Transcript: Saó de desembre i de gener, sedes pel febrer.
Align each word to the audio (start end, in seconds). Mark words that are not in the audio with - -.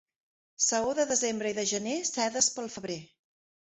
Saó 0.67 0.95
de 1.01 1.05
desembre 1.13 1.53
i 1.53 1.59
de 1.61 1.69
gener, 1.75 1.97
sedes 2.13 2.53
pel 2.59 2.75
febrer. 2.79 3.03